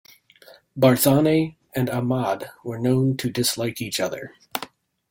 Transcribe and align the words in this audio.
Barzani 0.75 1.57
and 1.75 1.87
Ahmad 1.87 2.49
were 2.63 2.79
known 2.79 3.15
to 3.17 3.29
dislike 3.29 3.79
each 3.79 3.99
other. 3.99 4.33